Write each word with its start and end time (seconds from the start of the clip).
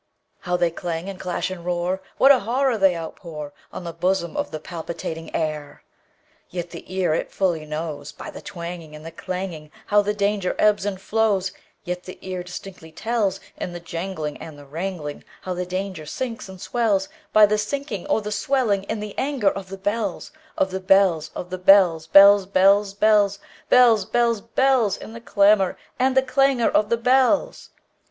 How 0.39 0.57
they 0.57 0.71
clang, 0.71 1.09
and 1.09 1.19
clash, 1.19 1.51
and 1.51 1.63
roar! 1.63 2.01
What 2.17 2.31
a 2.31 2.39
horror 2.39 2.75
they 2.75 2.93
outpourOn 2.95 3.51
the 3.83 3.93
bosom 3.93 4.35
of 4.35 4.49
the 4.49 4.59
palpitating 4.59 5.29
air! 5.35 5.83
Yet 6.49 6.71
the 6.71 6.91
ear 6.91 7.13
it 7.13 7.31
fully 7.31 7.67
knows, 7.67 8.11
By 8.11 8.31
the 8.31 8.41
twangingAnd 8.41 9.03
the 9.03 9.11
clanging, 9.11 9.69
How 9.85 10.01
the 10.01 10.15
danger 10.15 10.55
ebbs 10.57 10.87
and 10.87 10.99
flows; 10.99 11.51
Yet 11.83 12.01
the 12.05 12.17
ear 12.23 12.41
distinctly 12.41 12.91
tells, 12.91 13.39
In 13.57 13.73
the 13.73 13.79
janglingAnd 13.79 14.55
the 14.55 14.65
wrangling, 14.65 15.23
How 15.43 15.53
the 15.53 15.67
danger 15.67 16.07
sinks 16.07 16.49
and 16.49 16.59
swells,—By 16.59 17.45
the 17.45 17.59
sinking 17.59 18.07
or 18.07 18.21
the 18.23 18.31
swelling 18.31 18.85
in 18.85 19.01
the 19.01 19.13
anger 19.19 19.51
of 19.51 19.69
the 19.69 19.77
bells, 19.77 20.31
Of 20.57 20.71
the 20.71 20.79
bells, 20.79 21.29
Of 21.35 21.51
the 21.51 21.59
bells, 21.59 22.07
bells, 22.07 22.47
bells, 22.47 22.95
bells, 22.95 23.37
Bells, 23.69 24.05
bells, 24.05 24.41
bells—In 24.41 25.13
the 25.13 25.21
clamor 25.21 25.77
and 25.99 26.17
the 26.17 26.23
clangor 26.23 26.69
of 26.71 26.89
the 26.89 26.97
bells! 26.97 27.69